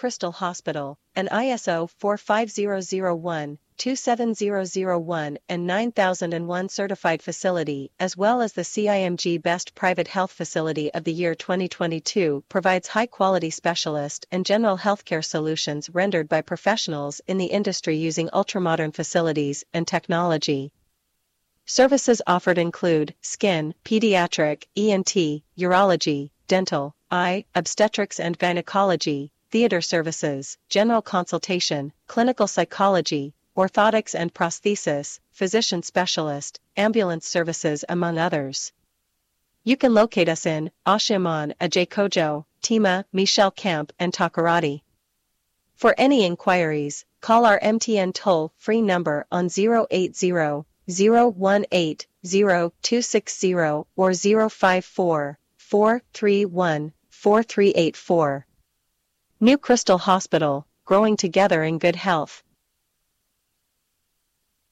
[0.03, 9.41] Crystal Hospital, an ISO 45001, 27001, and 9001 certified facility, as well as the CIMG
[9.41, 15.23] Best Private Health Facility of the Year 2022, provides high quality specialist and general healthcare
[15.23, 20.73] solutions rendered by professionals in the industry using ultramodern facilities and technology.
[21.63, 31.03] Services offered include skin, pediatric, ENT, urology, dental, eye, obstetrics and gynecology, theater services, general
[31.03, 38.71] consultation, clinical psychology, orthotics and prosthesis, physician specialist, ambulance services among others.
[39.63, 44.81] You can locate us in Ashaiman, Ajakojo, Tema, Michel Camp, and Takoradi.
[45.75, 55.37] For any inquiries, call our MTN toll free number on 080 018 0260 or 054
[55.57, 58.47] 431 4384.
[59.43, 62.41] New Crystal Hospital, growing together in good health.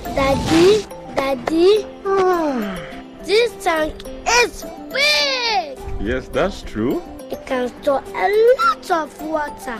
[0.03, 0.85] Daddy,
[1.15, 1.85] Daddy,
[3.23, 3.93] this tank
[4.27, 5.77] is big.
[6.01, 7.03] Yes, that's true.
[7.31, 9.79] It can store a lot of water.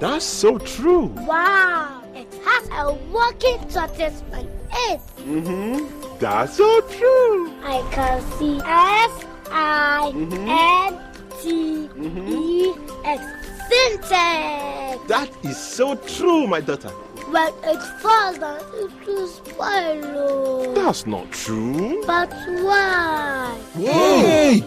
[0.00, 1.06] That's so true.
[1.26, 4.48] Wow, it has a working tortoise on
[4.88, 5.00] it.
[5.18, 6.18] Mm-hmm.
[6.18, 7.52] That's so true.
[7.62, 12.74] I can see S I N T E
[13.04, 13.22] X
[13.70, 15.06] Sintex.
[15.08, 16.90] That is so true, my daughter.
[17.30, 20.02] When it falls down, it will spoil.
[20.04, 20.72] oh.
[20.74, 22.02] That's not true.
[22.06, 22.30] But
[22.62, 23.58] why?
[23.78, 24.62] Yay!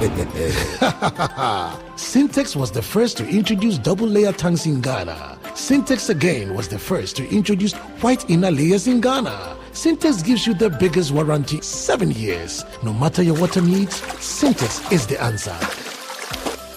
[1.96, 5.38] Sintex was the first to introduce double layer tanks in Ghana.
[5.54, 9.56] Sintex again was the first to introduce white inner layers in Ghana.
[9.72, 12.64] Syntex gives you the biggest warranty, seven years.
[12.82, 15.52] No matter your water needs, Syntex is the answer.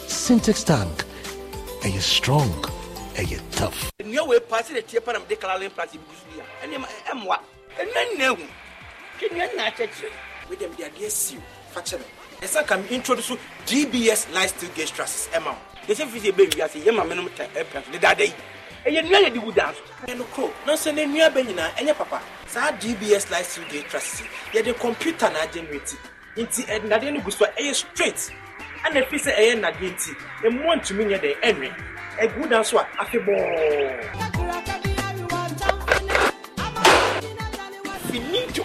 [0.08, 1.04] Syntex tank.
[1.84, 2.50] Are you strong?
[3.18, 3.92] Are you tough?
[4.04, 6.66] nnua wei pa sɛ detie pa na mede kala len plate bigu so yi a
[6.66, 7.38] ɛnneɛma ɛmmoa
[7.78, 8.46] ɛnna nna ahu
[9.20, 10.10] hwɛ nnua nna akyɛkyerɛ
[10.50, 11.42] wede mede adeɛ siw
[11.74, 12.06] fa kyɛ me.
[12.42, 14.28] Ɛsɛ ka me introduce so dbs
[14.76, 17.86] gauge trusses ɛma wo de sɛ firi sɛ ɛbɛ wiase yɛ ma menom ta ɛpɛ
[17.86, 18.34] so dedaada yi.
[18.86, 21.98] Ɛyɛ nnua yɛde wu dan so ɛyɛ no koro nanso ne nnua bɛ nyinaa ɛnyɛ
[21.98, 22.22] papa
[22.54, 24.28] saa dbs gauge trusses yi
[24.60, 25.98] yɛde computer na agenerate
[26.38, 28.32] nti ɛde nnadeɛ no gu so a ɛyɛ straight.
[28.86, 30.12] Ɛna ɛfiri sɛ ɛyɛ nnadeɛ nti
[30.46, 31.70] ɛmmoa ntumi nyɛ dɛ ɛnwe.
[32.22, 33.40] Ɛgu dan so a afebɔɔ
[38.12, 38.64] finito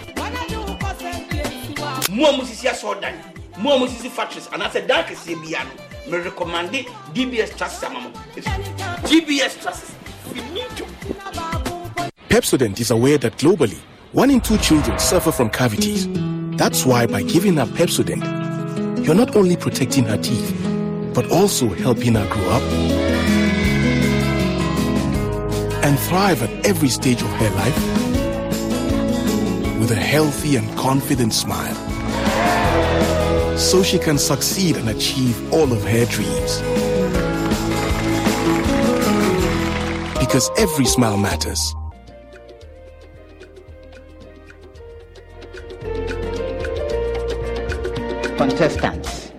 [2.11, 3.15] mo a musisi asɔɔdan
[3.57, 5.71] mo a musisi factories anaasɛ dan kɛseɛ bia no
[6.17, 6.85] merecommande
[7.15, 8.09] dbs trusses ama mo.
[9.09, 9.91] Dbs trusses
[10.31, 10.85] finito
[12.29, 13.79] Pepsodent is aware that globally,
[14.11, 16.07] one in two children suffer from cavities.
[16.57, 18.23] That's why by giving her Pepsodent,
[19.03, 20.55] you're not only protecting her teeth,
[21.15, 22.61] but also helping her grow up
[25.83, 27.75] and thrive at every stage of her life
[29.79, 31.75] with a healthy and confident smile.
[33.57, 36.61] So she can succeed and achieve all of her dreams.
[40.19, 41.73] Because every smile matters.
[48.39, 49.33] Contestants.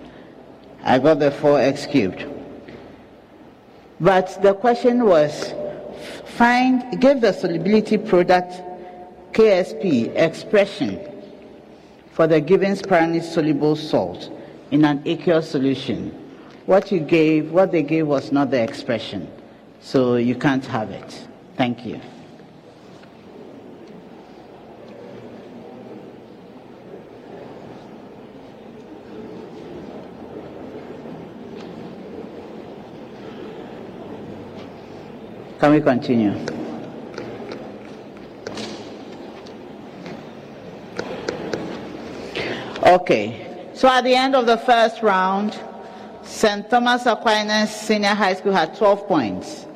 [0.83, 2.23] I got the 4x cubed.
[3.99, 5.55] But the question was
[6.37, 8.53] find, give the solubility product
[9.31, 10.99] KSP expression
[12.11, 14.29] for the given sparingly soluble salt
[14.69, 16.11] in an aqueous solution.
[16.67, 19.27] What you gave, what they gave was not the expression.
[19.79, 21.27] So you can't have it.
[21.57, 21.99] Thank you.
[35.61, 36.31] Can we continue?
[42.81, 43.69] Okay.
[43.75, 45.59] So at the end of the first round,
[46.23, 46.67] St.
[46.67, 49.67] Thomas Aquinas Senior High School had 12 points.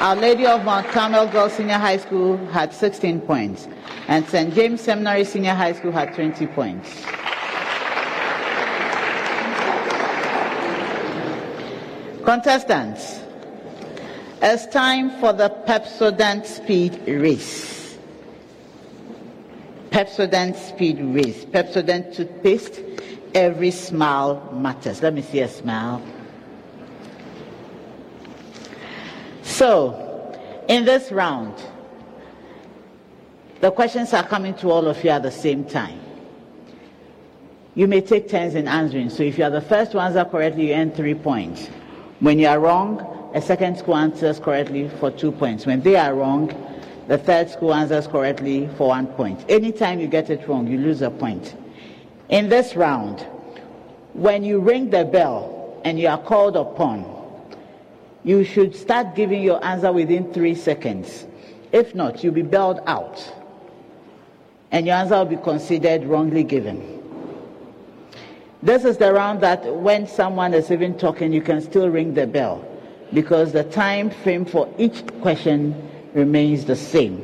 [0.00, 3.68] Our Lady of Mount Carmel Girls Senior High School had 16 points.
[4.08, 4.52] And St.
[4.52, 6.90] James Seminary Senior High School had 20 points.
[12.22, 13.15] Contestants,
[14.42, 17.96] it's time for the Pepsodent Speed Race.
[19.90, 21.44] Pepsodent Speed Race.
[21.46, 22.80] Pepsodent toothpaste.
[23.34, 25.02] Every smile matters.
[25.02, 26.02] Let me see a smile.
[29.42, 31.54] So, in this round,
[33.60, 36.00] the questions are coming to all of you at the same time.
[37.74, 39.08] You may take turns in answering.
[39.10, 41.68] So, if you are the first to answer correctly, you earn three points.
[42.20, 45.66] When you are wrong, a second school answers correctly for two points.
[45.66, 46.48] When they are wrong,
[47.06, 49.44] the third school answers correctly for one point.
[49.50, 51.54] Anytime you get it wrong, you lose a point.
[52.30, 53.26] In this round,
[54.14, 57.04] when you ring the bell and you are called upon,
[58.24, 61.26] you should start giving your answer within three seconds.
[61.72, 63.22] If not, you'll be bailed out.
[64.70, 67.02] And your answer will be considered wrongly given.
[68.62, 72.26] This is the round that when someone is even talking, you can still ring the
[72.26, 72.66] bell
[73.12, 75.74] because the time frame for each question
[76.14, 77.22] remains the same.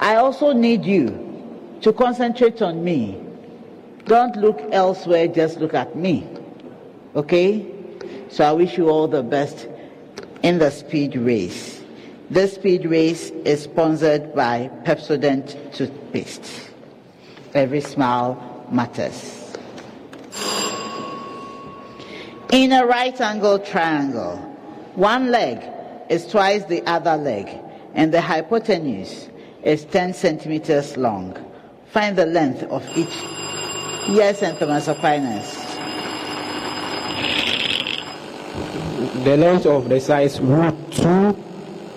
[0.00, 3.20] I also need you to concentrate on me.
[4.06, 6.26] Don't look elsewhere, just look at me.
[7.16, 7.66] Okay?
[8.28, 9.68] So I wish you all the best
[10.42, 11.82] in the speed race.
[12.30, 16.70] This speed race is sponsored by Pepsodent toothpaste.
[17.54, 19.43] Every smile matters.
[22.54, 24.36] In a right angle triangle,
[24.94, 25.60] one leg
[26.08, 27.48] is twice the other leg,
[27.94, 29.28] and the hypotenuse
[29.64, 31.36] is 10 centimeters long.
[31.86, 33.12] Find the length of each.
[34.06, 35.52] Yes, and Thomas Aquinas.
[39.24, 41.36] The length of the size root 2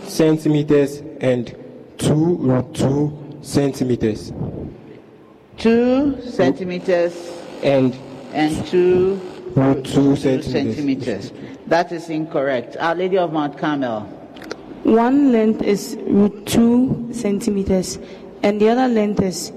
[0.08, 1.56] centimeters and
[2.00, 4.34] 2 root 2 centimeters.
[5.60, 7.14] 2 centimeters
[7.62, 7.96] and
[8.34, 10.52] and 2 root 2 centimeters.
[10.52, 11.32] centimeters.
[11.68, 12.78] That is incorrect.
[12.80, 14.02] Our Lady of Mount Carmel.
[14.84, 17.98] One length is root 2 centimeters
[18.44, 19.52] and the other length is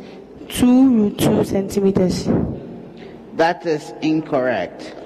[0.49, 2.29] 2 root 2 centimeters.
[3.35, 4.97] That is incorrect.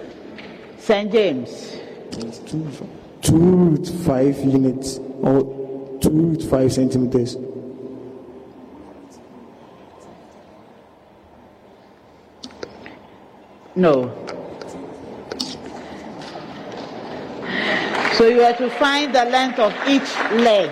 [0.78, 1.10] St.
[1.10, 1.76] James.
[2.18, 2.70] It's two,
[3.22, 7.36] two root five units or two root five centimeters.
[13.74, 14.43] No.
[18.16, 20.08] So you have to find the length of each
[20.40, 20.70] leg.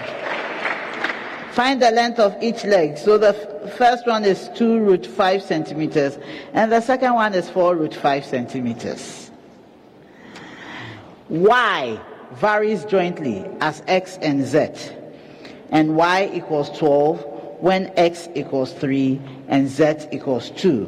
[1.50, 2.96] Find the length of each leg.
[2.96, 6.18] So the f- first one is 2 root 5 centimeters,
[6.52, 9.32] and the second one is 4 root 5 centimeters.
[11.28, 12.00] Y
[12.34, 14.68] varies jointly as x and z,
[15.70, 17.24] and y equals 12
[17.58, 20.86] when x equals 3 and z equals 2.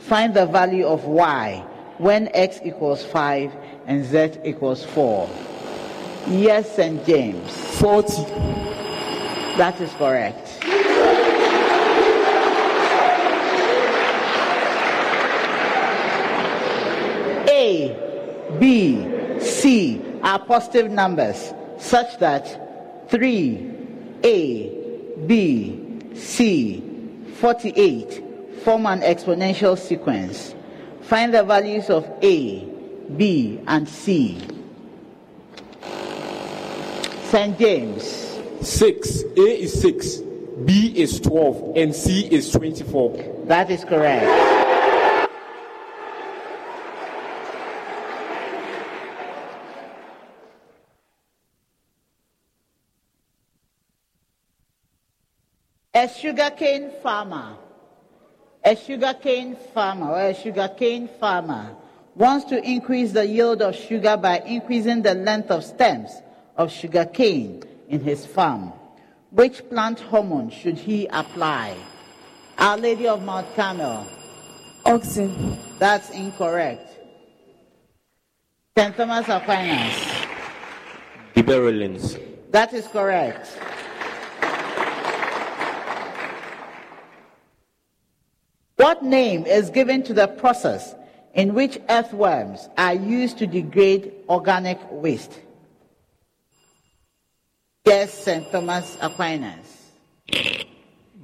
[0.00, 1.64] Find the value of y
[1.96, 3.52] when x equals 5
[3.86, 5.30] and z equals 4.
[6.28, 7.04] Yes, St.
[7.04, 7.50] James.
[7.78, 8.24] 40.
[9.56, 10.58] That is correct.
[17.48, 23.70] A, B, C are positive numbers such that 3,
[24.24, 25.80] A, B,
[26.14, 26.82] C,
[27.34, 28.24] 48
[28.62, 30.54] form an exponential sequence.
[31.02, 32.64] Find the values of A,
[33.16, 34.38] B, and C.
[37.32, 37.58] St.
[37.58, 38.04] James.
[38.60, 39.22] 6.
[39.22, 40.16] A is 6,
[40.66, 43.46] B is 12, and C is 24.
[43.46, 44.26] That is correct.
[55.94, 57.56] A sugarcane farmer,
[58.62, 61.76] a sugarcane farmer or a sugarcane farmer
[62.14, 66.12] wants to increase the yield of sugar by increasing the length of stems
[66.56, 68.72] of sugarcane in his farm.
[69.30, 71.76] Which plant hormone should he apply?
[72.58, 74.06] Our Lady of Mount Carmel.
[74.84, 75.56] Auxin.
[75.78, 76.88] That's incorrect.
[78.76, 78.96] St.
[78.96, 79.94] Thomas Aquinas.
[81.34, 82.20] Gibberellins.
[82.50, 83.48] That is correct.
[88.76, 90.94] What name is given to the process
[91.34, 95.38] in which earthworms are used to degrade organic waste?
[97.84, 98.50] Yes, St.
[98.52, 99.90] Thomas Aquinas.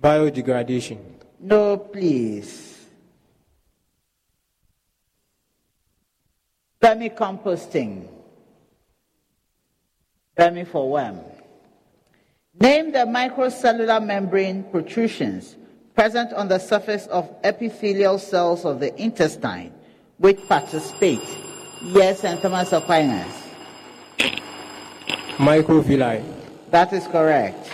[0.00, 0.98] Biodegradation.
[1.38, 2.86] No, please.
[6.82, 8.08] Vermicomposting.
[10.36, 11.20] Vermi for worm.
[12.60, 15.56] Name the microcellular membrane protrusions
[15.94, 19.72] present on the surface of epithelial cells of the intestine
[20.18, 21.22] which participate.
[21.82, 22.40] Yes, St.
[22.42, 23.32] Thomas Aquinas.
[25.38, 26.37] Microvilli.
[26.70, 27.72] That is correct.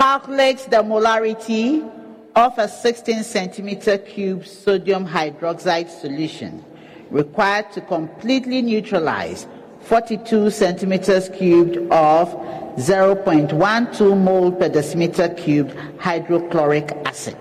[0.00, 1.90] Calculate the molarity
[2.34, 6.64] of a 16 centimeter cube sodium hydroxide solution
[7.10, 9.46] required to completely neutralize
[9.80, 12.28] 42 centimeters cubed of
[12.76, 17.36] 0.12 mole per decimeter cubed hydrochloric acid.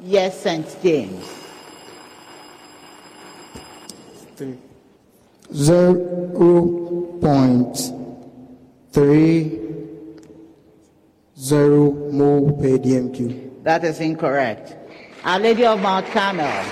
[0.00, 0.76] Yes, St.
[0.82, 1.37] James.
[5.52, 5.94] Zero
[7.20, 7.76] point
[8.92, 9.58] three
[11.38, 13.64] zero mole per DMQ.
[13.64, 14.76] That is incorrect.
[15.24, 16.64] Our Lady of Mount Carmel.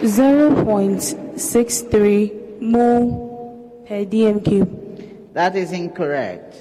[0.00, 5.32] 0.63 mole per dm cube.
[5.32, 6.54] That is incorrect.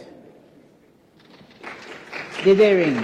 [2.43, 3.03] Did they ring?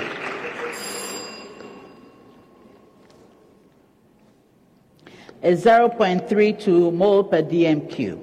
[5.41, 8.19] Is 0.32 mole per dm cube.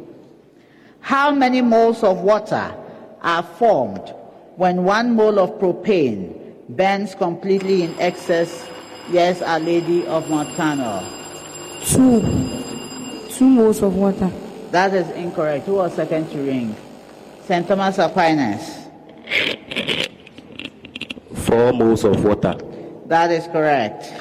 [1.01, 2.75] How many moles of water
[3.23, 4.12] are formed
[4.57, 8.69] when one mole of propane burns completely in excess?
[9.11, 11.05] Yes, Our Lady of Mount Carmel.
[11.85, 12.21] Two.
[13.31, 14.31] Two moles of water.
[14.71, 15.64] That is incorrect.
[15.67, 16.77] Who was second to ring?
[17.47, 17.67] St.
[17.67, 18.89] Thomas Aquinas.
[21.47, 22.57] Four moles of water.
[23.07, 24.12] That is correct.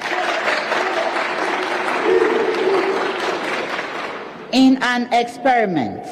[4.55, 6.07] In an experiment,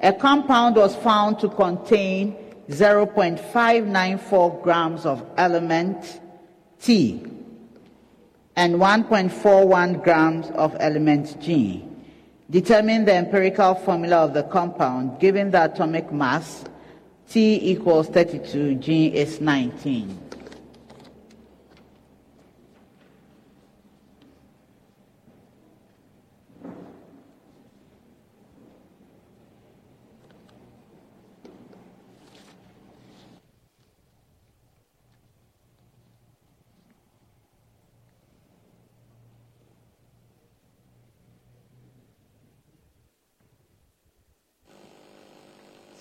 [0.00, 2.36] a compound was found to contain
[2.68, 6.20] 0.594 grams of element
[6.80, 7.26] T
[8.54, 11.84] and 1.41 grams of element G.
[12.48, 16.64] Determine the empirical formula of the compound given the atomic mass
[17.28, 20.29] T equals 32, G is 19.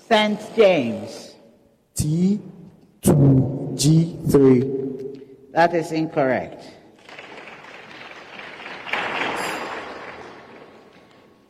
[0.09, 0.55] St.
[0.55, 1.35] James.
[1.93, 2.41] T
[3.03, 5.21] two G three.
[5.51, 6.63] That is incorrect.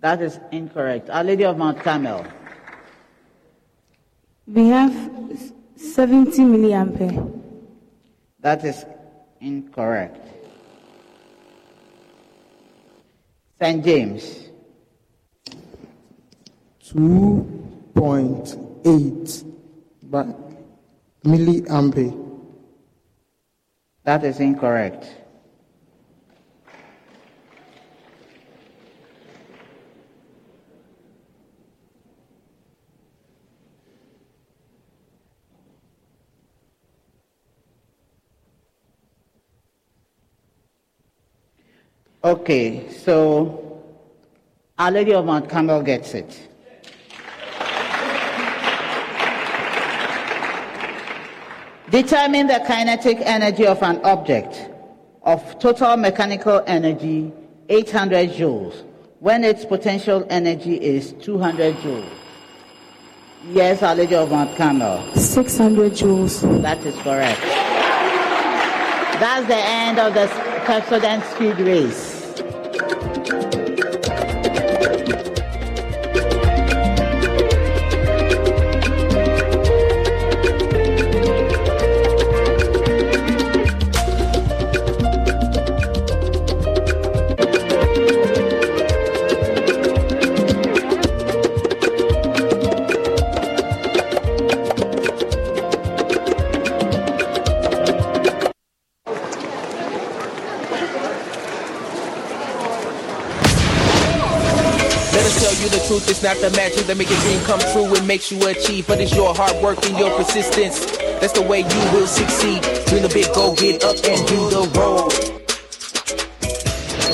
[0.00, 1.08] That is incorrect.
[1.08, 2.26] Our Lady of Mount Carmel.
[4.46, 4.94] We have
[5.76, 7.42] 70 milliampere.
[8.40, 8.84] That is
[9.40, 10.20] incorrect.
[13.60, 13.84] St.
[13.84, 14.48] James.
[16.84, 19.44] 2.8
[20.04, 20.26] by
[21.24, 22.14] milliampere.
[24.04, 25.25] That is incorrect.
[42.26, 43.84] Okay, so
[44.76, 46.48] Our Lady of Mount Carmel gets it.
[51.88, 54.68] Determine the kinetic energy of an object
[55.22, 57.30] of total mechanical energy
[57.68, 58.82] 800 joules
[59.20, 62.10] when its potential energy is 200 joules.
[63.52, 65.14] Yes, Our Lady of Mount Carmel.
[65.14, 66.42] 600 joules.
[66.62, 67.40] That is correct.
[69.20, 70.26] That's the end of the
[70.66, 72.15] Pepsodent speed race.
[106.16, 109.00] It's not the magic that make a dream come true and makes you achieve, but
[109.00, 110.96] it's your hard work and your persistence.
[111.20, 112.64] That's the way you will succeed.
[112.88, 115.12] Dream the big go get up and do the road.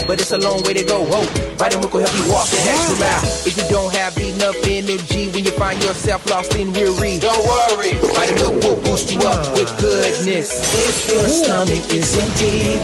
[0.06, 1.02] But it's a long way to go.
[1.02, 1.26] Whoa,
[1.58, 3.26] Vitamin will help you walk the extra mile.
[3.42, 7.98] If you don't have enough energy when you find yourself lost and weary, don't worry.
[8.14, 10.54] Vitamin will boost you up with goodness.
[10.78, 12.78] If your stomach is empty,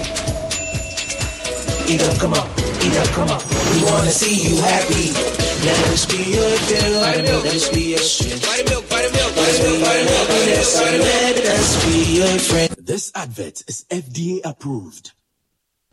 [1.87, 2.47] eat up, come on,
[2.83, 3.39] eat up, come on.
[3.71, 5.38] We wanna see you happy.
[5.65, 7.25] Let us be your friend.
[7.25, 8.45] Let us be your strength.
[8.47, 10.77] Vitamin, vitamin, Let us be your happiness.
[10.81, 12.71] Let us be your friend.
[12.87, 15.13] This advert is FDA approved.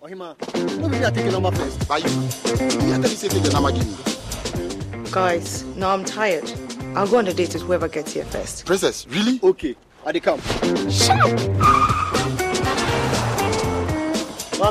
[0.01, 0.35] Ohima,
[0.79, 1.87] no be me I take your number first.
[1.87, 2.05] By you.
[2.05, 5.11] You tell me say take your number give me.
[5.11, 6.51] Guys, no, I'm tired.
[6.95, 8.65] I'll go on a date with whoever gets here first.
[8.65, 9.39] Princess, really?
[9.41, 10.39] Okay, I dey come.
[10.91, 11.29] Shut up!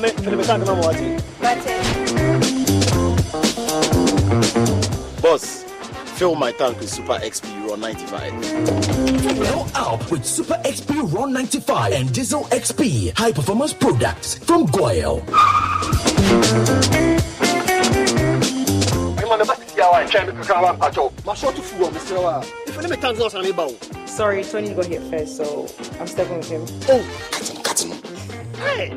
[0.02, 1.18] Mame, feel me talk mama wati.
[1.42, 1.83] Uh,
[6.24, 8.46] fill my tank with Super XP Euro 95.
[9.46, 15.20] Fill up with Super XP Euro 95 and Diesel XP high performance products from GOIL.
[19.20, 21.26] Ohima, me bati ya wa nkyɛn me kakra wa mpakyɛw.
[21.26, 22.42] Ma short fu wɔ mesrɛ wa.
[22.68, 23.76] If ne me tank na ɔsan me ba wo.
[24.06, 25.68] Sorry, Tony got here first, so
[26.00, 26.64] I'm stepping with him.
[26.88, 27.92] Oh, cut him, cut him.
[28.64, 28.88] Hey,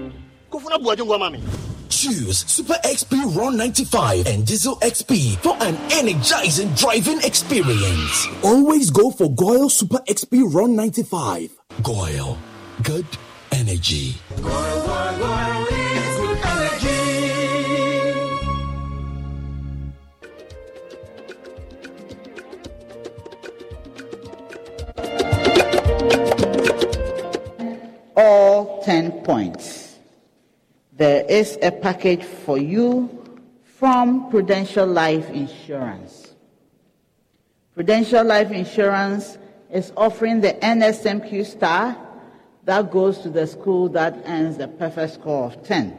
[0.49, 1.66] kofu na buwaje ngwa mami.
[1.89, 8.27] Choose Super XP Euro 95 and Diesel XP for an energizing driving experience.
[8.43, 11.51] Always go for GOIL Super XP Euro 95.
[11.83, 12.37] GOIL,
[12.83, 13.05] good
[13.51, 14.15] energy.
[28.17, 29.66] all 10 points.
[31.37, 36.33] Is a package for you from Prudential Life Insurance.
[37.75, 39.37] Prudential Life Insurance
[39.71, 41.95] is offering the NSMQ star
[42.63, 45.95] that goes to the school that earns the perfect score of 10.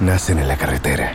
[0.00, 1.14] nacen en la carretera,